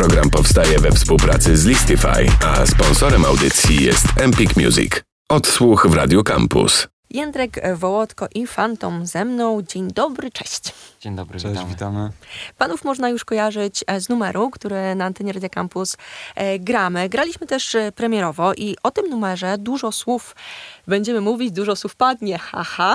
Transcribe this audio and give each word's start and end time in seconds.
Program 0.00 0.30
powstaje 0.30 0.78
we 0.78 0.92
współpracy 0.92 1.56
z 1.56 1.64
Listify, 1.64 2.26
a 2.44 2.66
sponsorem 2.66 3.24
audycji 3.24 3.84
jest 3.84 4.04
Empik 4.16 4.56
Music. 4.56 4.92
Odsłuch 5.28 5.86
w 5.86 5.94
Radio 5.94 6.22
Campus. 6.22 6.88
Jędrek 7.10 7.76
Wołodko 7.76 8.26
i 8.34 8.46
Fantom 8.46 9.06
ze 9.06 9.24
mną. 9.24 9.62
Dzień 9.62 9.88
dobry, 9.92 10.30
cześć. 10.30 10.62
Dzień 11.00 11.16
dobry, 11.16 11.40
Cześć, 11.40 11.54
witamy. 11.54 11.70
witamy. 11.70 12.10
Panów 12.58 12.84
można 12.84 13.08
już 13.08 13.24
kojarzyć 13.24 13.84
e, 13.86 14.00
z 14.00 14.08
numeru, 14.08 14.50
który 14.50 14.94
na 14.94 15.04
antenie 15.04 15.32
Radia 15.32 15.48
Campus 15.48 15.96
e, 16.34 16.58
gramy. 16.58 17.08
Graliśmy 17.08 17.46
też 17.46 17.74
e, 17.74 17.92
premierowo 17.92 18.54
i 18.54 18.76
o 18.82 18.90
tym 18.90 19.10
numerze 19.10 19.58
dużo 19.58 19.92
słów 19.92 20.36
będziemy 20.86 21.20
mówić, 21.20 21.50
dużo 21.50 21.76
słów 21.76 21.96
padnie. 21.96 22.38
Haha. 22.38 22.94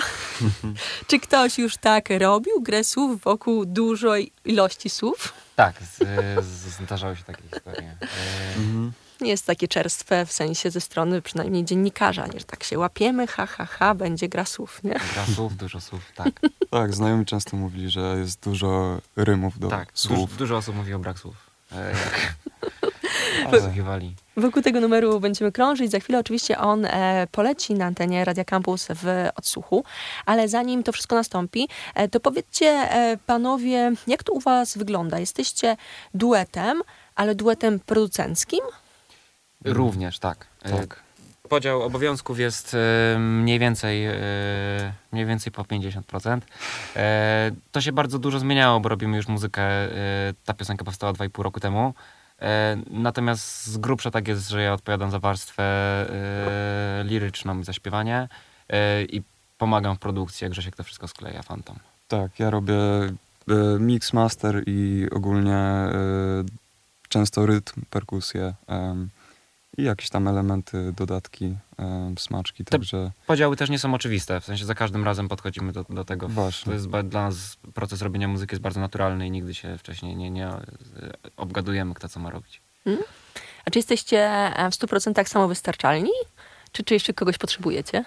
Czy 1.07 1.19
ktoś 1.19 1.57
już 1.57 1.77
tak 1.77 2.09
robił? 2.19 2.61
Grę 2.61 2.83
słów 2.83 3.21
wokół 3.21 3.65
dużej 3.65 4.31
ilości 4.45 4.89
słów? 4.89 5.44
Tak, 5.55 5.75
z, 5.81 5.97
z, 6.45 6.81
zdarzały 6.83 7.15
się 7.15 7.23
takie 7.23 7.43
historie. 7.53 7.95
E, 8.01 8.07
Mhm. 8.57 8.91
Nie 9.21 9.29
jest 9.29 9.45
takie 9.45 9.67
czerstwe 9.67 10.25
w 10.25 10.31
sensie 10.31 10.71
ze 10.71 10.81
strony 10.81 11.21
przynajmniej 11.21 11.65
dziennikarza, 11.65 12.27
nie, 12.27 12.39
że 12.39 12.45
tak 12.45 12.63
się 12.63 12.79
łapiemy, 12.79 13.27
ha, 13.27 13.45
ha, 13.45 13.65
ha, 13.65 13.95
będzie 13.95 14.29
gra 14.29 14.45
słów, 14.45 14.83
nie? 14.83 14.99
gra 15.13 15.25
słów, 15.35 15.57
dużo 15.57 15.81
słów, 15.81 16.11
tak. 16.15 16.39
Tak, 16.69 16.93
znajomi 16.95 17.25
często 17.25 17.57
mówili, 17.57 17.89
że 17.89 18.15
jest 18.19 18.39
dużo 18.43 19.01
rymów 19.15 19.59
do 19.59 19.67
tak, 19.67 19.89
słów. 19.93 20.19
Dużo, 20.19 20.37
dużo 20.37 20.57
osób 20.57 20.75
mówi 20.75 20.93
o 20.93 20.99
brak 20.99 21.19
słów. 21.19 21.35
E, 21.71 21.89
jak 21.91 22.33
Zasłuchiwali. 23.51 24.15
Wokół 24.37 24.61
tego 24.61 24.79
numeru 24.81 25.19
będziemy 25.19 25.51
krążyć. 25.51 25.91
Za 25.91 25.99
chwilę 25.99 26.19
oczywiście 26.19 26.57
on 26.59 26.85
e, 26.85 27.27
poleci 27.31 27.73
na 27.73 27.85
antenie 27.85 28.25
Radia 28.25 28.43
Campus 28.45 28.87
w 28.89 29.27
odsłuchu, 29.35 29.83
ale 30.25 30.47
zanim 30.47 30.83
to 30.83 30.91
wszystko 30.91 31.15
nastąpi, 31.15 31.67
e, 31.95 32.07
to 32.07 32.19
powiedzcie 32.19 32.65
e, 32.67 33.17
panowie, 33.25 33.91
jak 34.07 34.23
to 34.23 34.33
u 34.33 34.39
was 34.39 34.77
wygląda? 34.77 35.19
Jesteście 35.19 35.77
duetem, 36.13 36.81
ale 37.15 37.35
duetem 37.35 37.79
producenckim? 37.79 38.59
Również, 39.65 40.19
tak. 40.19 40.47
E, 40.63 40.69
Tak. 40.77 41.05
Podział 41.49 41.81
obowiązków 41.81 42.39
jest 42.39 42.73
e, 43.15 43.19
mniej 43.19 43.59
więcej, 43.59 44.05
e, 44.05 44.13
mniej 45.11 45.25
więcej 45.25 45.51
po 45.51 45.63
50%. 45.63 46.41
E, 46.95 47.51
To 47.71 47.81
się 47.81 47.91
bardzo 47.91 48.19
dużo 48.19 48.39
zmieniało, 48.39 48.79
bo 48.79 48.89
robimy 48.89 49.17
już 49.17 49.27
muzykę. 49.27 49.61
e, 49.63 49.89
Ta 50.45 50.53
piosenka 50.53 50.85
powstała 50.85 51.13
2,5 51.13 51.43
roku 51.43 51.59
temu. 51.59 51.93
E, 52.41 52.77
Natomiast 52.89 53.65
z 53.65 53.77
grubsza 53.77 54.11
tak 54.11 54.27
jest, 54.27 54.49
że 54.49 54.61
ja 54.61 54.73
odpowiadam 54.73 55.11
za 55.11 55.19
warstwę 55.19 55.63
e, 55.63 57.03
liryczną 57.03 57.59
i 57.59 57.63
zaśpiewanie 57.63 58.27
e, 58.69 59.03
i 59.03 59.21
pomagam 59.57 59.95
w 59.95 59.99
produkcji, 59.99 60.45
jak 60.45 60.51
Grzesiek 60.51 60.75
to 60.75 60.83
wszystko 60.83 61.07
skleja, 61.07 61.41
Fantom. 61.41 61.75
Tak, 62.07 62.39
ja 62.39 62.49
robię 62.49 62.75
mix, 63.79 64.13
master 64.13 64.63
i 64.65 65.07
ogólnie 65.11 65.85
często 67.09 67.45
rytm, 67.45 67.81
perkusję 67.89 68.53
i 69.77 69.83
jakieś 69.83 70.09
tam 70.09 70.27
elementy, 70.27 70.93
dodatki, 70.97 71.55
smaczki, 72.17 72.65
także 72.65 73.11
Podziały 73.27 73.55
też 73.55 73.69
nie 73.69 73.79
są 73.79 73.93
oczywiste, 73.93 74.41
w 74.41 74.45
sensie 74.45 74.65
za 74.65 74.75
każdym 74.75 75.03
razem 75.03 75.27
podchodzimy 75.27 75.71
do, 75.71 75.83
do 75.89 76.05
tego. 76.05 76.27
To 76.27 76.33
właśnie. 76.33 76.73
jest 76.73 76.87
ba- 76.87 77.03
dla 77.03 77.21
nas 77.23 77.57
proces 77.73 78.01
robienia 78.01 78.27
muzyki 78.27 78.55
jest 78.55 78.61
bardzo 78.63 78.79
naturalny 78.79 79.27
i 79.27 79.31
nigdy 79.31 79.53
się 79.53 79.77
wcześniej 79.77 80.15
nie, 80.15 80.29
nie 80.31 80.47
e, 80.47 80.61
obgadujemy, 81.37 81.93
kto 81.93 82.09
co 82.09 82.19
ma 82.19 82.29
robić. 82.29 82.61
A 83.65 83.69
czy 83.71 83.79
jesteście 83.79 84.19
e, 84.57 84.71
w 84.71 84.73
100% 84.73 85.25
samowystarczalni? 85.27 86.11
Czy, 86.71 86.83
czy 86.83 86.93
jeszcze 86.93 87.13
kogoś 87.13 87.37
potrzebujecie? 87.37 88.03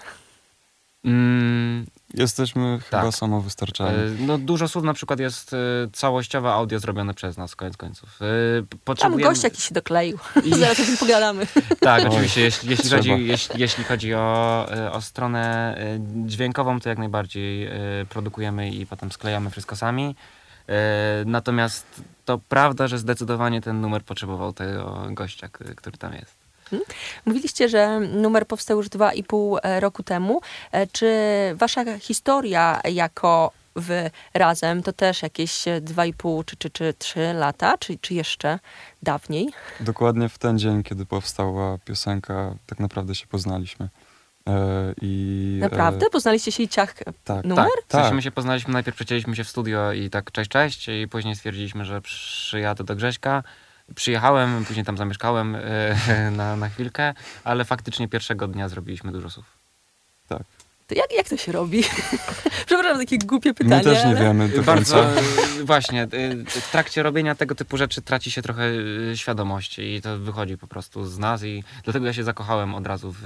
Mm, 1.05 1.85
Jesteśmy 2.13 2.79
chyba 2.89 3.01
Tak. 3.03 3.13
samowystarczalni. 3.15 3.99
e, 4.23 4.25
no 4.27 4.37
dużo 4.37 4.67
słów 4.67 4.83
na 4.83 4.93
przykład 4.93 5.19
jest 5.19 5.53
e, 5.53 5.57
całościowe 5.93 6.51
audio 6.51 6.79
zrobione 6.79 7.13
przez 7.13 7.37
nas, 7.37 7.55
koniec 7.55 7.77
końców. 7.77 8.19
E, 8.21 8.25
Tam 8.69 8.79
potrzebujemy... 8.85 9.29
gość 9.29 9.43
jakiś 9.43 9.63
się 9.63 9.73
dokleił. 9.73 10.17
I- 10.45 10.55
Zaraz 10.55 10.79
o 10.79 10.83
tym 10.83 10.97
pogadamy. 10.97 11.47
Tak, 11.79 12.05
oczywiście. 12.07 12.41
Jeśli, 12.41 12.69
jeśli, 12.69 12.89
chodzi, 12.89 13.09
jeśli, 13.27 13.61
jeśli 13.61 13.83
chodzi 13.83 14.13
o, 14.13 14.67
o 14.91 15.01
stronę 15.01 15.77
dźwiękową, 16.25 16.79
to 16.79 16.89
jak 16.89 16.97
najbardziej 16.97 17.69
produkujemy 18.09 18.69
i 18.71 18.85
potem 18.85 19.11
sklejamy 19.11 19.49
wszystko 19.49 19.75
sami. 19.75 20.15
Natomiast 21.25 22.01
to 22.25 22.37
prawda, 22.49 22.87
że 22.87 22.99
zdecydowanie 22.99 23.61
ten 23.61 23.81
numer 23.81 24.03
potrzebował 24.03 24.53
tego 24.53 25.07
gościa, 25.11 25.49
który 25.75 25.97
tam 25.97 26.13
jest. 26.13 26.38
Mówiliście, 27.25 27.69
że 27.69 27.99
numer 27.99 28.47
powstał 28.47 28.77
już 28.77 28.89
dwa 28.89 29.13
i 29.13 29.23
pół 29.23 29.57
e, 29.63 29.79
roku 29.79 30.03
temu. 30.03 30.41
E, 30.71 30.87
Czy 30.87 31.07
wasza 31.55 31.99
historia 31.99 32.81
jako 32.91 33.51
wy 33.75 34.11
razem 34.33 34.83
to 34.83 34.93
też 34.93 35.21
jakieś 35.21 35.67
e, 35.67 35.81
dwa 35.81 36.05
i 36.05 36.13
pół 36.13 36.43
czy, 36.43 36.55
czy, 36.55 36.69
czy 36.69 36.93
trzy 36.93 37.33
lata, 37.33 37.77
czy, 37.77 37.97
czy 37.97 38.13
jeszcze 38.13 38.59
dawniej? 39.03 39.49
Dokładnie 39.79 40.29
w 40.29 40.37
ten 40.37 40.59
dzień, 40.59 40.83
kiedy 40.83 41.05
powstała 41.05 41.77
piosenka, 41.77 42.55
tak 42.65 42.79
naprawdę 42.79 43.15
się 43.15 43.27
poznaliśmy. 43.27 43.89
I, 45.01 45.57
Naprawdę? 45.61 46.05
E, 46.05 46.09
Poznaliście 46.09 46.51
się 46.51 46.63
i 46.63 46.67
ciach 46.67 46.95
tak, 47.23 47.45
numer? 47.45 47.65
Tak, 47.65 47.85
w 47.87 47.91
sensie 47.91 48.05
Tak. 48.07 48.13
my 48.13 48.21
się 48.21 48.31
poznaliśmy, 48.31 48.73
najpierw 48.73 48.95
przecięliśmy 48.95 49.35
się 49.35 49.43
w 49.43 49.49
studio 49.49 49.93
i 49.93 50.09
tak 50.09 50.31
cześć, 50.31 50.51
cześć 50.51 50.87
i 50.87 51.07
później 51.07 51.35
stwierdziliśmy, 51.35 51.85
że 51.85 52.01
przyjadę 52.01 52.83
do 52.83 52.95
Grześka. 52.95 53.43
Przyjechałem, 53.95 54.65
później 54.65 54.85
tam 54.85 54.97
zamieszkałem 54.97 55.55
e, 55.55 56.31
na, 56.37 56.55
na 56.55 56.69
chwilkę, 56.69 57.13
ale 57.43 57.65
faktycznie 57.65 58.07
pierwszego 58.07 58.47
dnia 58.47 58.69
zrobiliśmy 58.69 59.11
dużo 59.11 59.29
słów. 59.29 59.45
To 60.87 60.95
jak, 60.95 61.13
jak 61.17 61.29
to 61.29 61.37
się 61.37 61.51
robi? 61.51 61.83
Przepraszam, 62.65 62.97
takie 62.99 63.17
głupie 63.17 63.53
pytanie. 63.53 63.75
My 63.75 63.83
też 63.83 64.03
nie 64.03 64.09
ale- 64.09 64.19
wiemy 64.19 64.49
do 64.49 64.63
Bardzo, 64.63 64.95
końca. 65.03 65.21
e, 65.59 65.63
właśnie, 65.63 66.03
e, 66.03 66.07
w 66.45 66.71
trakcie 66.71 67.03
robienia 67.03 67.35
tego 67.35 67.55
typu 67.55 67.77
rzeczy 67.77 68.01
traci 68.01 68.31
się 68.31 68.41
trochę 68.41 68.63
świadomości 69.15 69.81
i 69.95 70.01
to 70.01 70.17
wychodzi 70.19 70.57
po 70.57 70.67
prostu 70.67 71.05
z 71.05 71.19
nas 71.19 71.43
i 71.43 71.63
dlatego 71.83 72.05
ja 72.05 72.13
się 72.13 72.23
zakochałem 72.23 72.75
od 72.75 72.87
razu 72.87 73.11
w, 73.11 73.19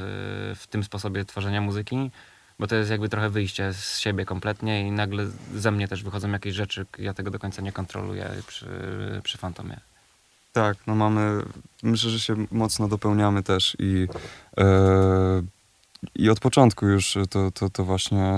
w 0.60 0.68
tym 0.68 0.84
sposobie 0.84 1.26
tworzenia 1.26 1.62
muzyki, 1.62 2.12
bo 2.60 2.68
to 2.68 2.76
jest 2.76 2.92
jakby 2.92 3.10
trochę 3.10 3.30
wyjście 3.30 3.74
z 3.74 4.00
siebie 4.00 4.26
kompletnie 4.26 4.88
i 4.88 4.92
nagle 4.92 5.26
ze 5.56 5.72
mnie 5.72 5.88
też 5.88 6.04
wychodzą 6.04 6.32
jakieś 6.32 6.56
rzeczy, 6.56 6.86
ja 7.00 7.14
tego 7.14 7.32
do 7.32 7.40
końca 7.40 7.62
nie 7.62 7.72
kontroluję 7.72 8.30
przy, 8.48 8.66
przy 9.24 9.38
Fantomie. 9.38 9.80
Tak, 10.54 10.78
no 10.88 10.96
mamy, 10.96 11.42
myślę, 11.84 12.10
że 12.10 12.20
się 12.20 12.36
mocno 12.52 12.88
dopełniamy 12.88 13.44
też 13.44 13.78
i, 13.80 14.08
e, 14.58 15.44
i 16.16 16.30
od 16.30 16.40
początku 16.40 16.86
już 16.86 17.18
to, 17.30 17.52
to, 17.52 17.70
to, 17.70 17.84
właśnie, 17.84 18.34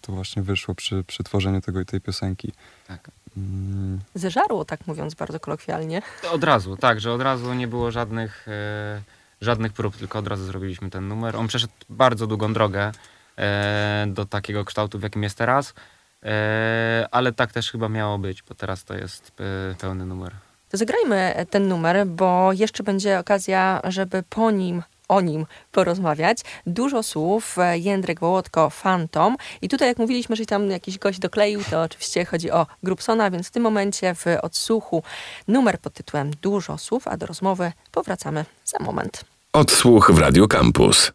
to 0.00 0.12
właśnie 0.12 0.42
wyszło 0.42 0.74
przy, 0.74 1.04
przy 1.04 1.24
tworzeniu 1.24 1.60
tego, 1.60 1.84
tej 1.84 2.00
piosenki. 2.00 2.52
Tak. 2.86 3.10
Mm, 3.36 4.00
Zeżarło, 4.14 4.64
tak 4.64 4.86
mówiąc 4.86 5.14
bardzo 5.14 5.40
kolokwialnie. 5.40 6.02
Od 6.32 6.44
razu, 6.44 6.76
tak, 6.76 7.00
że 7.00 7.12
od 7.12 7.22
razu 7.22 7.54
nie 7.54 7.68
było 7.68 7.90
żadnych, 7.90 8.48
e, 8.48 9.02
żadnych 9.40 9.72
prób, 9.72 9.96
tylko 9.96 10.18
od 10.18 10.26
razu 10.26 10.44
zrobiliśmy 10.44 10.90
ten 10.90 11.08
numer. 11.08 11.36
On 11.36 11.48
przeszedł 11.48 11.72
bardzo 11.88 12.26
długą 12.26 12.52
drogę 12.52 12.92
e, 13.38 14.06
do 14.08 14.24
takiego 14.24 14.64
kształtu, 14.64 14.98
w 14.98 15.02
jakim 15.02 15.22
jest 15.22 15.38
teraz, 15.38 15.74
e, 16.22 17.08
ale 17.10 17.32
tak 17.32 17.52
też 17.52 17.70
chyba 17.70 17.88
miało 17.88 18.18
być, 18.18 18.42
bo 18.42 18.54
teraz 18.54 18.84
to 18.84 18.94
jest 18.94 19.32
e, 19.70 19.74
pełny 19.74 20.06
numer. 20.06 20.34
To 20.70 20.76
zagrajmy 20.76 21.46
ten 21.50 21.68
numer, 21.68 22.06
bo 22.06 22.52
jeszcze 22.52 22.82
będzie 22.82 23.18
okazja, 23.18 23.80
żeby 23.84 24.22
po 24.30 24.50
nim 24.50 24.82
o 25.08 25.20
nim 25.20 25.46
porozmawiać. 25.72 26.38
Dużo 26.66 27.02
słów, 27.02 27.58
e, 27.58 27.78
Jędrek 27.78 28.20
Wołodko, 28.20 28.70
Fantom. 28.70 29.36
I 29.62 29.68
tutaj 29.68 29.88
jak 29.88 29.98
mówiliśmy, 29.98 30.36
że 30.36 30.46
tam 30.46 30.70
jakiś 30.70 30.98
gość 30.98 31.18
dokleił, 31.18 31.60
to 31.70 31.82
oczywiście 31.82 32.24
chodzi 32.24 32.50
o 32.50 32.66
Grubsona, 32.82 33.30
więc 33.30 33.48
w 33.48 33.50
tym 33.50 33.62
momencie 33.62 34.14
w 34.14 34.24
odsłuchu 34.42 35.02
numer 35.48 35.78
pod 35.78 35.92
tytułem 35.92 36.30
Dużo 36.42 36.78
słów, 36.78 37.08
a 37.08 37.16
do 37.16 37.26
rozmowy 37.26 37.72
powracamy 37.92 38.44
za 38.64 38.78
moment. 38.78 39.24
Odsłuch 39.52 40.10
w 40.12 40.18
Radio 40.18 40.48
Campus. 40.48 41.12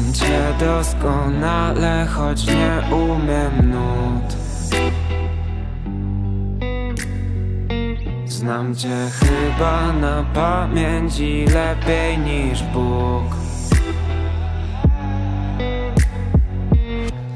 Czytam 0.00 0.12
cię 0.12 0.66
doskonale, 0.66 2.06
choć 2.06 2.46
nie 2.46 2.96
umiem 2.96 3.70
nut. 3.70 4.36
Znam 8.26 8.74
cię 8.74 9.08
chyba 9.20 9.92
na 9.92 10.24
pamięć 10.34 11.18
i 11.18 11.44
lepiej 11.44 12.18
niż 12.18 12.62
Bóg. 12.62 13.24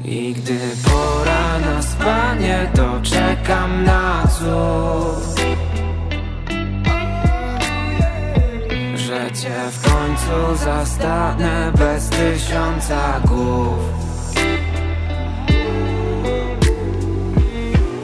I 0.05 0.33
gdy 0.33 0.59
pora 0.85 1.59
na 1.59 1.81
spanie, 1.81 2.71
to 2.75 3.01
czekam 3.01 3.83
na 3.83 4.23
cud 4.27 5.14
W 9.47 9.91
końcu 9.91 10.63
zastanę 10.63 11.71
bez 11.77 12.09
tysiąca 12.09 13.21
głów. 13.25 13.79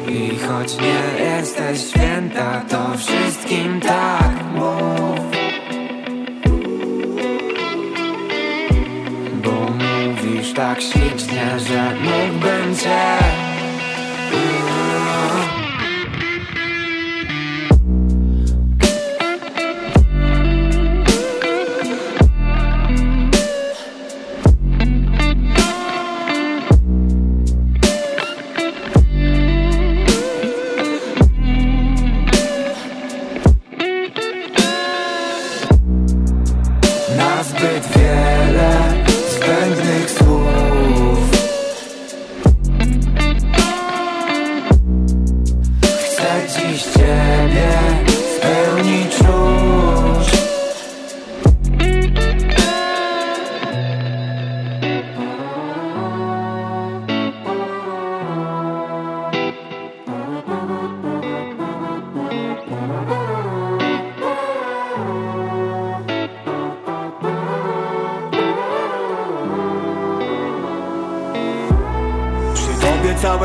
I 0.07 0.37
choć 0.37 0.77
nie 0.77 1.23
jesteś 1.23 1.81
święta 1.89 2.61
To 2.69 2.97
wszystkim 2.97 3.79
tak 3.81 4.31
mów. 4.55 5.19
Bo 9.43 9.51
mówisz 9.51 10.53
tak 10.53 10.81
ślicznie, 10.81 11.59
że 11.59 11.95
mógłbym 11.95 12.75
cię 12.75 13.40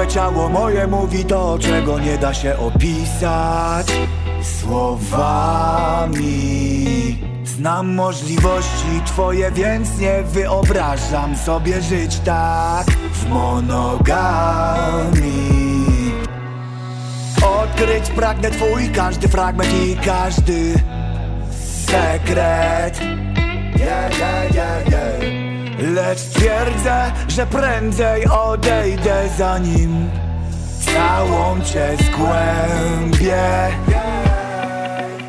ciało 0.09 0.49
moje 0.49 0.87
mówi 0.87 1.25
to, 1.25 1.59
czego 1.59 1.99
nie 1.99 2.19
da 2.19 2.35
się 2.35 2.59
opisać 2.59 3.87
słowami. 4.43 6.27
Znam 7.45 7.95
możliwości 7.95 9.03
twoje, 9.07 9.51
więc 9.51 9.99
nie 9.99 10.23
wyobrażam 10.23 11.37
sobie 11.37 11.83
żyć 11.83 12.19
tak 12.19 12.87
w 13.13 13.29
monogami. 13.29 15.17
Odkryć 17.63 18.11
pragnę 18.11 18.51
twój 18.51 18.89
każdy 18.89 19.29
fragment 19.29 19.71
i 19.85 19.97
każdy 19.97 20.75
sekret. 21.87 23.01
Yeah, 23.79 24.19
yeah, 24.19 24.55
yeah, 24.55 24.89
yeah. 24.89 25.46
Lecz 25.79 26.19
twierdzę, 26.21 27.13
że 27.29 27.47
prędzej 27.47 28.27
odejdę 28.27 29.29
zanim 29.39 30.11
całą 30.81 31.61
cię 31.65 31.97
zgłębię. 32.05 33.69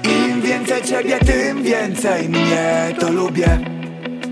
Im 0.03 0.41
więcej 0.41 0.83
ciebie, 0.83 1.19
tym 1.19 1.63
więcej 1.63 2.29
mnie 2.29 2.95
to 2.99 3.11
lubię. 3.11 3.59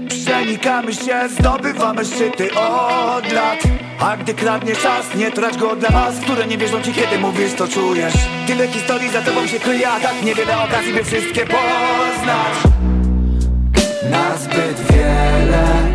Przenikamy 0.08 0.94
się, 0.94 1.30
zdobywamy 1.40 2.06
szczyty 2.06 2.54
od 2.54 3.32
lat 3.32 3.60
A 4.00 4.18
gdy 4.18 4.34
kradniesz 4.34 4.80
czas, 4.80 5.16
nie 5.16 5.32
trać 5.32 5.58
go 5.58 5.76
dla 5.76 5.90
was 5.90 6.16
Które 6.20 6.48
nie 6.48 6.58
wierzą 6.58 6.82
ci, 6.82 6.94
kiedy 6.94 7.20
mówisz, 7.20 7.54
to 7.54 7.68
czujesz 7.68 8.14
Tyle 8.48 8.68
historii 8.68 9.10
za 9.10 9.22
tobą 9.22 9.48
się 9.48 9.60
kryje, 9.60 9.90
a 9.90 10.00
tak 10.00 10.24
niewiele 10.24 10.64
okazji, 10.64 10.94
by 10.94 11.04
wszystkie 11.04 11.46
poznać 11.46 12.76
na 14.12 14.38
zbyt 14.38 14.92
wiele 14.92 15.95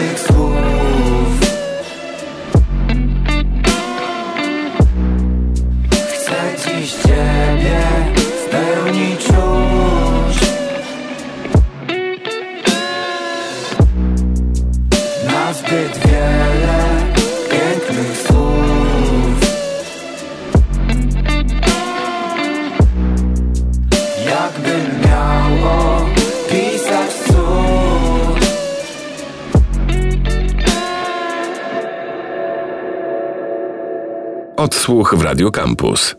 zbędnych 0.00 0.20
słów. 0.20 1.40
Chcę 5.90 6.40
dziś 6.56 6.92
Ciebie 6.92 7.80
w 8.14 8.50
Odsłuch 34.60 35.14
w 35.14 35.22
Radio 35.22 35.50
Campus. 35.50 36.14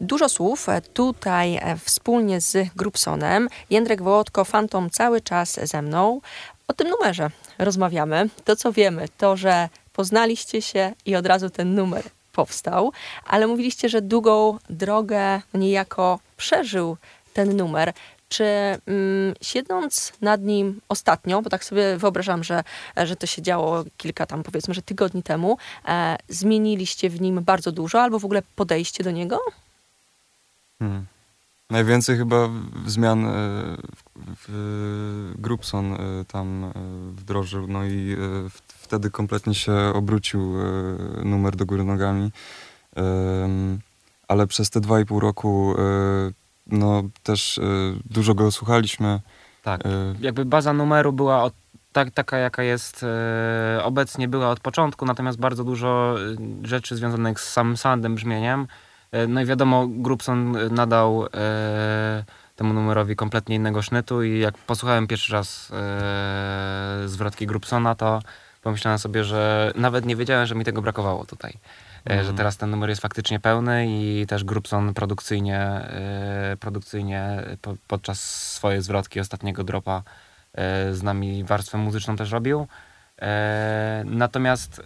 Dużo 0.00 0.28
słów 0.28 0.66
tutaj 0.92 1.56
e, 1.56 1.76
wspólnie 1.84 2.40
z 2.40 2.74
Grupsonem. 2.76 3.48
Jędrek 3.70 4.02
Wołodko, 4.02 4.44
Fantom 4.44 4.90
cały 4.90 5.20
czas 5.20 5.60
ze 5.62 5.82
mną. 5.82 6.20
O 6.68 6.72
tym 6.72 6.88
numerze 6.88 7.30
rozmawiamy. 7.58 8.28
To, 8.44 8.56
co 8.56 8.72
wiemy, 8.72 9.08
to, 9.16 9.36
że 9.36 9.68
poznaliście 9.92 10.62
się 10.62 10.92
i 11.06 11.16
od 11.16 11.26
razu 11.26 11.50
ten 11.50 11.74
numer 11.74 12.04
powstał, 12.32 12.92
ale 13.26 13.46
mówiliście, 13.46 13.88
że 13.88 14.02
długą 14.02 14.58
drogę 14.70 15.40
niejako 15.54 16.18
przeżył 16.36 16.96
ten 17.32 17.56
numer. 17.56 17.92
Czy 18.28 18.44
mm, 18.44 19.34
siedząc 19.42 20.12
nad 20.20 20.42
nim 20.42 20.80
ostatnio, 20.88 21.42
bo 21.42 21.50
tak 21.50 21.64
sobie 21.64 21.96
wyobrażam, 21.96 22.44
że, 22.44 22.64
że 22.96 23.16
to 23.16 23.26
się 23.26 23.42
działo 23.42 23.84
kilka 23.96 24.26
tam 24.26 24.42
powiedzmy, 24.42 24.74
że 24.74 24.82
tygodni 24.82 25.22
temu, 25.22 25.58
e, 25.88 26.16
zmieniliście 26.28 27.10
w 27.10 27.20
nim 27.20 27.42
bardzo 27.44 27.72
dużo, 27.72 28.02
albo 28.02 28.18
w 28.18 28.24
ogóle 28.24 28.42
podejście 28.56 29.04
do 29.04 29.10
niego? 29.10 29.40
Hmm. 30.78 31.06
Najwięcej 31.70 32.16
chyba 32.16 32.48
zmian 32.86 33.26
e, 33.26 33.30
w, 33.32 34.02
w, 34.46 35.34
Grupson 35.38 35.92
e, 35.92 35.98
tam 36.24 36.72
wdrożył, 37.12 37.66
no 37.66 37.84
i 37.84 38.16
w, 38.48 38.60
wtedy 38.68 39.10
kompletnie 39.10 39.54
się 39.54 39.72
obrócił 39.94 40.54
numer 41.24 41.56
do 41.56 41.66
góry 41.66 41.84
nogami. 41.84 42.30
Ale 44.28 44.46
przez 44.46 44.70
te 44.70 44.80
dwa 44.80 45.00
i 45.00 45.04
pół 45.04 45.20
roku 45.20 45.74
no 46.68 47.02
też 47.22 47.58
e, 47.58 47.62
dużo 48.04 48.34
go 48.34 48.50
słuchaliśmy. 48.50 49.20
Tak. 49.62 49.86
E, 49.86 49.88
Jakby 50.20 50.44
baza 50.44 50.72
numeru 50.72 51.12
była 51.12 51.42
od, 51.42 51.54
tak, 51.92 52.10
taka, 52.10 52.38
jaka 52.38 52.62
jest 52.62 53.04
e, 53.78 53.84
obecnie, 53.84 54.28
była 54.28 54.50
od 54.50 54.60
początku, 54.60 55.06
natomiast 55.06 55.38
bardzo 55.38 55.64
dużo 55.64 56.14
rzeczy 56.62 56.96
związanych 56.96 57.40
z 57.40 57.52
samym 57.52 57.76
soundem, 57.76 58.14
brzmieniem. 58.14 58.66
E, 59.12 59.26
no 59.26 59.40
i 59.40 59.44
wiadomo, 59.46 59.86
Grupson 59.88 60.56
e, 60.56 60.68
nadał 60.68 61.26
e, 61.34 62.24
temu 62.56 62.74
numerowi 62.74 63.16
kompletnie 63.16 63.56
innego 63.56 63.82
sznytu 63.82 64.22
i 64.22 64.38
jak 64.38 64.58
posłuchałem 64.58 65.06
pierwszy 65.06 65.32
raz 65.32 65.72
zwrotki 67.06 67.46
Grupsona, 67.46 67.94
to 67.94 68.20
pomyślałem 68.62 68.98
sobie, 68.98 69.24
że 69.24 69.72
nawet 69.74 70.04
nie 70.04 70.16
wiedziałem, 70.16 70.46
że 70.46 70.54
mi 70.54 70.64
tego 70.64 70.82
brakowało 70.82 71.24
tutaj. 71.24 71.58
E, 72.06 72.10
Że 72.14 72.18
Mhm. 72.20 72.36
teraz 72.36 72.56
ten 72.56 72.70
numer 72.70 72.88
jest 72.88 73.02
faktycznie 73.02 73.40
pełny 73.40 73.86
i 73.88 74.26
też 74.28 74.44
Grupson 74.44 74.94
produkcyjnie, 74.94 75.58
e, 75.60 76.56
produkcyjnie 76.60 77.42
po, 77.62 77.74
podczas 77.88 78.20
swojej 78.52 78.82
zwrotki 78.82 79.20
ostatniego 79.20 79.64
dropa 79.64 80.02
e, 80.54 80.94
z 80.94 81.02
nami 81.02 81.44
warstwę 81.44 81.78
muzyczną 81.78 82.16
też 82.16 82.30
robił. 82.30 82.66
E, 83.22 84.02
Natomiast 84.06 84.82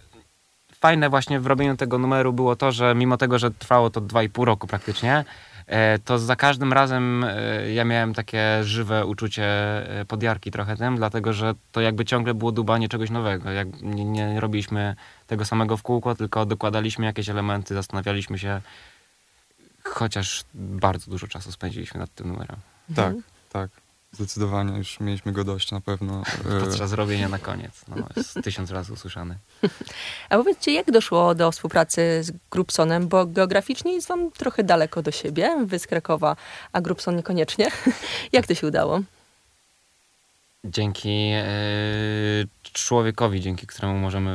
fajne 0.81 1.11
właśnie 1.11 1.41
w 1.41 1.47
robieniu 1.47 1.77
tego 1.77 1.99
numeru 1.99 2.33
było 2.33 2.57
to, 2.57 2.73
że 2.73 2.95
mimo 2.95 3.17
tego, 3.17 3.39
że 3.39 3.51
trwało 3.51 3.91
to 3.91 4.01
2,5 4.01 4.45
roku 4.45 4.67
praktycznie, 4.67 5.17
e, 5.17 5.25
to 6.05 6.19
za 6.19 6.37
każdym 6.37 6.73
razem 6.73 7.25
e, 7.25 7.73
ja 7.73 7.85
miałem 7.85 8.15
takie 8.15 8.65
żywe 8.65 9.07
uczucie 9.07 9.45
e, 10.01 10.05
podjarki 10.05 10.51
trochę 10.51 10.77
tym, 10.77 10.97
dlatego 10.97 11.33
że 11.33 11.55
to 11.73 11.81
jakby 11.81 12.05
ciągle 12.05 12.35
było 12.35 12.53
dubanie 12.53 12.89
czegoś 12.89 13.11
nowego. 13.11 13.51
Jak 13.51 13.83
nie, 13.83 14.05
nie 14.05 14.41
robiliśmy 14.41 14.97
tego 15.27 15.45
samego 15.45 15.77
w 15.77 15.83
kółko, 15.83 16.15
tylko 16.15 16.47
dokładaliśmy 16.47 17.07
jakieś 17.07 17.29
elementy, 17.29 17.75
zastanawialiśmy 17.75 18.39
się, 18.39 18.61
chociaż 19.85 20.45
bardzo 20.55 21.11
dużo 21.11 21.29
czasu 21.29 21.53
spędziliśmy 21.53 22.01
nad 22.01 22.15
tym 22.15 22.29
numerem. 22.29 22.57
Tak, 22.95 23.15
tak. 23.53 23.82
Zdecydowanie 24.13 24.79
już 24.79 25.01
mieliśmy 25.01 25.33
go 25.33 25.45
dość 25.45 25.71
na 25.71 25.81
pewno. 25.81 26.23
E, 26.57 26.61
Podczas 26.61 26.91
zrobienia 26.91 27.29
na 27.29 27.39
koniec. 27.39 27.85
No, 27.89 28.07
jest 28.17 28.35
tysiąc 28.45 28.71
razy 28.71 28.93
usłyszany. 28.93 29.39
A 30.31 30.37
powiedzcie, 30.37 30.73
jak 30.73 30.91
doszło 30.91 31.35
do 31.35 31.53
współpracy 31.53 32.21
z 32.23 32.33
Grupsonem, 32.51 33.09
bo 33.09 33.27
geograficznie 33.27 33.93
jest 33.93 34.09
wam 34.09 34.31
trochę 34.31 34.65
daleko 34.65 35.03
do 35.03 35.11
siebie, 35.11 35.57
wy 35.67 35.79
z 35.79 35.87
Krakowa, 35.87 36.37
a 36.73 36.81
Grupson 36.81 37.17
niekoniecznie. 37.17 37.69
jak 38.33 38.47
to 38.47 38.55
się 38.55 38.67
udało? 38.67 39.01
Dzięki 40.65 41.31
e, 41.35 41.45
człowiekowi, 42.73 43.41
dzięki 43.41 43.67
któremu 43.67 43.99
możemy 43.99 44.31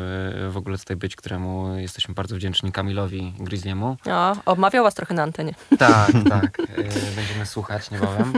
e, 0.48 0.50
w 0.50 0.58
ogóle 0.58 0.78
tutaj 0.78 0.98
być, 0.98 1.16
któremu 1.16 1.78
jesteśmy 1.78 2.14
bardzo 2.14 2.36
wdzięczni 2.36 2.72
Kamilowi 2.72 3.34
Grizzliemu. 3.40 3.98
O, 4.06 4.36
obmawiał 4.46 4.84
was 4.84 4.96
trochę 4.96 5.14
na 5.14 5.24
antenie. 5.24 5.54
Tak, 5.80 6.12
tak. 6.30 6.60
E, 6.60 7.16
będziemy 7.16 7.46
słuchać 7.46 7.92
niebawem. 7.92 8.34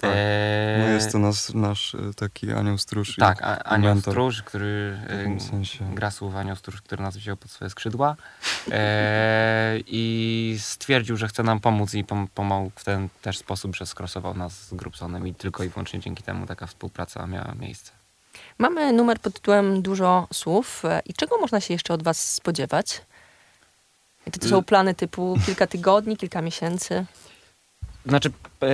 Tak. 0.00 0.10
E, 0.14 0.76
No 0.78 0.86
jest 0.88 1.12
to 1.12 1.18
nas, 1.18 1.54
nasz 1.54 1.94
e, 1.94 1.98
taki 2.16 2.52
anioł 2.52 2.78
stróż. 2.78 3.16
Tak, 3.16 3.42
a, 3.42 3.58
Anioł 3.58 3.94
mentor. 3.94 4.12
Stróż, 4.14 4.42
który 4.42 4.98
W 5.38 5.42
sensie. 5.42 5.94
gra 5.94 6.10
słów 6.10 6.36
Anioł 6.36 6.56
Stróż, 6.56 6.82
który 6.82 7.02
nas 7.02 7.16
wziął 7.16 7.36
pod 7.36 7.50
swoje 7.50 7.70
skrzydła 7.70 8.16
e, 8.70 9.78
i 9.86 10.56
stwierdził, 10.60 11.16
że 11.16 11.28
chce 11.28 11.42
nam 11.42 11.60
pomóc 11.60 11.94
i 11.94 12.04
pom 12.04 12.28
pomógł 12.34 12.70
w 12.76 12.84
ten 12.84 13.08
też 13.22 13.38
sposób, 13.38 13.76
że 13.76 13.86
skrosował 13.86 14.34
nas 14.34 14.52
z 14.68 14.74
Grubsonem 14.74 15.26
i 15.26 15.34
tylko 15.34 15.64
i 15.64 15.68
wyłącznie 15.68 16.00
dzięki 16.00 16.22
temu 16.22 16.46
taka 16.46 16.66
współpraca 16.66 17.26
miała 17.26 17.54
miejsce. 17.60 17.92
Mamy 18.58 18.92
numer 18.92 19.18
pod 19.20 19.34
tytułem 19.34 19.82
Dużo 19.82 20.28
słów. 20.32 20.84
E, 20.84 21.00
I 21.06 21.14
czego 21.14 21.38
można 21.38 21.60
się 21.60 21.74
jeszcze 21.74 21.94
od 21.94 22.02
was 22.02 22.32
spodziewać? 22.34 23.02
Jakie 24.26 24.40
to 24.40 24.48
są 24.48 24.62
plany 24.64 24.94
typu 24.94 25.36
kilka 25.46 25.66
tygodni, 25.66 26.16
kilka 26.16 26.42
miesięcy? 26.42 27.04
Znaczy, 28.08 28.30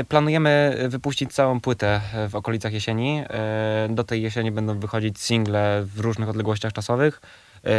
planujemy 0.09 0.76
wypuścić 0.88 1.33
całą 1.33 1.61
płytę 1.61 2.00
e, 2.14 2.29
w 2.29 2.35
okolicach 2.35 2.73
jesieni. 2.73 3.23
E, 3.31 3.88
Do 3.91 4.05
tej 4.05 4.23
jesieni 4.23 4.50
będą 4.50 4.79
wychodzić 4.79 5.19
single 5.21 5.83
w 5.95 6.00
różnych 6.00 6.29
odległościach 6.29 6.73
czasowych. 6.73 7.21
E, 7.64 7.71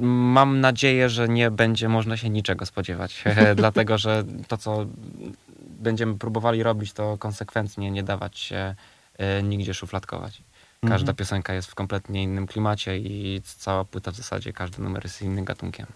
Mam 0.00 0.60
nadzieję, 0.60 1.08
że 1.08 1.28
nie 1.28 1.50
będzie 1.50 1.88
można 1.88 2.16
się 2.16 2.30
niczego 2.30 2.66
spodziewać, 2.66 3.24
dlatego 3.56 3.98
że 3.98 4.24
to, 4.48 4.56
co 4.56 4.86
będziemy 5.60 6.18
próbowali 6.18 6.62
robić, 6.62 6.92
to 6.92 7.18
konsekwentnie 7.18 7.90
nie 7.90 8.02
dawać 8.02 8.38
się 8.38 8.74
nigdzie 9.42 9.74
szufladkować. 9.74 10.42
Każda 10.80 10.96
Mhm. 10.96 11.16
piosenka 11.16 11.54
jest 11.54 11.68
w 11.70 11.74
kompletnie 11.74 12.22
innym 12.22 12.46
klimacie 12.46 12.98
i 12.98 13.42
cała 13.44 13.84
płyta 13.84 14.10
w 14.10 14.14
zasadzie, 14.16 14.52
każdy 14.52 14.82
numer 14.82 15.04
jest 15.04 15.22
innym 15.22 15.44
gatunkiem. 15.44 15.86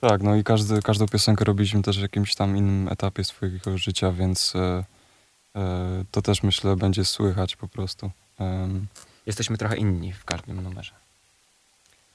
Tak, 0.00 0.22
no 0.22 0.36
i 0.36 0.44
każdy, 0.44 0.82
każdą 0.82 1.06
piosenkę 1.06 1.44
robiliśmy 1.44 1.82
też 1.82 1.98
w 1.98 2.02
jakimś 2.02 2.34
tam 2.34 2.56
innym 2.56 2.88
etapie 2.88 3.24
swojego 3.24 3.78
życia, 3.78 4.12
więc 4.12 4.56
e, 4.56 4.84
e, 5.56 6.04
to 6.10 6.22
też 6.22 6.42
myślę 6.42 6.76
będzie 6.76 7.04
słychać 7.04 7.56
po 7.56 7.68
prostu. 7.68 8.10
Em, 8.38 8.86
Jesteśmy 9.26 9.58
trochę 9.58 9.76
inni 9.76 10.12
w 10.12 10.24
każdym 10.24 10.62
numerze. 10.62 10.92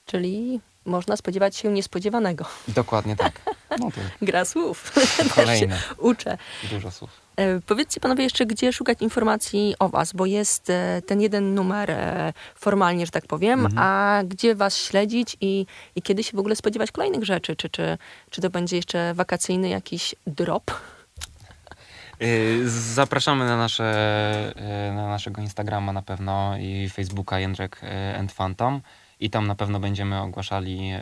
Czyli 0.05 0.59
można 0.85 1.17
spodziewać 1.17 1.55
się 1.55 1.69
niespodziewanego. 1.69 2.45
Dokładnie 2.67 3.15
tak. 3.15 3.41
no 3.79 3.91
tak. 3.91 4.03
Gra 4.21 4.45
słów. 4.45 4.91
Kolejne. 5.35 5.79
uczę. 5.97 6.37
Dużo 6.71 6.91
słów. 6.91 7.09
E, 7.35 7.61
Powiedzcie 7.61 7.99
panowie 7.99 8.23
jeszcze, 8.23 8.45
gdzie 8.45 8.73
szukać 8.73 9.01
informacji 9.01 9.75
o 9.79 9.89
was, 9.89 10.13
bo 10.13 10.25
jest 10.25 10.69
e, 10.69 11.01
ten 11.07 11.21
jeden 11.21 11.55
numer 11.55 11.91
e, 11.91 12.33
formalnie, 12.55 13.05
że 13.05 13.11
tak 13.11 13.27
powiem, 13.27 13.65
Mhm. 13.65 13.77
a 13.87 14.21
gdzie 14.23 14.55
was 14.55 14.77
śledzić 14.77 15.37
i, 15.41 15.65
i 15.95 16.01
kiedy 16.01 16.23
się 16.23 16.37
w 16.37 16.39
ogóle 16.39 16.55
spodziewać 16.55 16.91
kolejnych 16.91 17.23
rzeczy? 17.25 17.55
Czy, 17.55 17.69
czy, 17.69 17.97
czy 18.29 18.41
to 18.41 18.49
będzie 18.49 18.75
jeszcze 18.75 19.13
wakacyjny 19.13 19.69
jakiś 19.69 20.15
drop? 20.27 20.71
Zapraszamy 22.65 23.45
na, 23.45 23.57
nasze, 23.57 24.53
na 24.95 25.07
naszego 25.07 25.41
Instagrama 25.41 25.93
na 25.93 26.01
pewno 26.01 26.57
i 26.57 26.89
Facebooka 26.89 27.39
Jędrek 27.39 27.81
and 28.19 28.33
Phantom 28.33 28.81
i 29.21 29.29
tam 29.29 29.47
na 29.47 29.55
pewno 29.55 29.79
będziemy 29.79 30.21
ogłaszali 30.21 30.87
yy, 30.87 30.99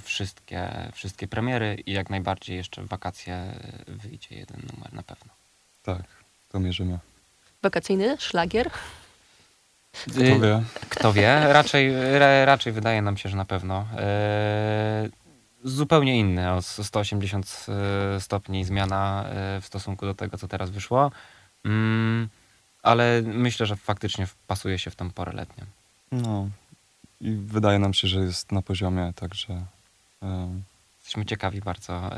wszystkie, 0.00 0.90
wszystkie 0.92 1.28
premiery 1.28 1.82
i 1.86 1.92
jak 1.92 2.10
najbardziej 2.10 2.56
jeszcze 2.56 2.82
w 2.82 2.86
wakacje 2.86 3.54
yy, 3.88 3.94
wyjdzie 3.96 4.36
jeden 4.36 4.62
numer 4.72 4.94
na 4.94 5.02
pewno. 5.02 5.32
Tak, 5.82 6.02
to 6.52 6.60
mierzymy. 6.60 6.98
Wakacyjny 7.62 8.16
szlagier? 8.18 8.70
Kto 9.92 10.40
wie? 10.40 10.62
Kto 10.88 11.12
wie? 11.12 11.52
Raczej, 11.52 11.92
ra, 12.18 12.44
raczej 12.44 12.72
wydaje 12.72 13.02
nam 13.02 13.16
się, 13.16 13.28
że 13.28 13.36
na 13.36 13.44
pewno. 13.44 13.86
Yy, 15.04 15.10
zupełnie 15.64 16.18
inny, 16.18 16.52
o 16.52 16.62
180 16.62 17.66
stopni 18.18 18.64
zmiana 18.64 19.24
w 19.60 19.66
stosunku 19.66 20.06
do 20.06 20.14
tego, 20.14 20.38
co 20.38 20.48
teraz 20.48 20.70
wyszło. 20.70 21.10
Mm, 21.64 22.28
ale 22.82 23.22
myślę, 23.24 23.66
że 23.66 23.76
faktycznie 23.76 24.26
wpasuje 24.26 24.78
się 24.78 24.90
w 24.90 24.96
tą 24.96 25.10
porę 25.10 25.32
letnią. 25.32 25.64
No 26.12 26.48
i 27.22 27.30
wydaje 27.30 27.78
nam 27.78 27.94
się, 27.94 28.08
że 28.08 28.20
jest 28.20 28.52
na 28.52 28.62
poziomie, 28.62 29.12
także 29.16 29.62
Jesteśmy 31.12 31.26
ciekawi 31.26 31.60
bardzo 31.60 32.10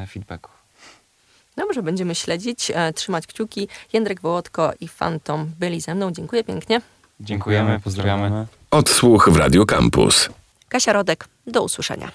yy, 0.00 0.06
feedbacku. 0.06 0.50
Dobrze, 1.56 1.82
będziemy 1.82 2.14
śledzić, 2.14 2.72
e, 2.74 2.92
trzymać 2.92 3.26
kciuki. 3.26 3.68
Jędrek 3.92 4.20
Wołodko 4.20 4.72
i 4.80 4.88
Fantom 4.88 5.50
byli 5.60 5.80
ze 5.80 5.94
mną. 5.94 6.10
Dziękuję 6.10 6.44
pięknie. 6.44 6.80
Dziękujemy, 7.20 7.80
pozdrawiamy. 7.84 8.46
Odsłuch 8.70 9.28
w 9.32 9.36
Radio 9.36 9.66
Campus. 9.66 10.28
Kasia 10.68 10.92
Rodek, 10.92 11.28
do 11.46 11.62
usłyszenia. 11.62 12.12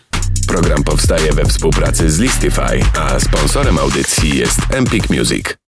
Program 0.47 0.83
powstaje 0.83 1.33
we 1.33 1.45
współpracy 1.45 2.09
z 2.09 2.19
Listify, 2.19 2.79
a 2.99 3.19
sponsorem 3.19 3.77
audycji 3.77 4.37
jest 4.37 4.59
Empik 4.73 5.09
Music. 5.09 5.59